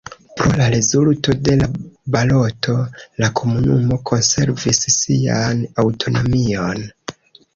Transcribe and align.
Pro 0.39 0.45
la 0.59 0.67
rezulto 0.75 1.33
de 1.47 1.57
la 1.57 1.65
baloto 2.15 2.73
la 3.23 3.29
komunumo 3.41 3.99
konservis 4.11 4.81
sian 4.97 5.63
aŭtonomion. 5.85 6.83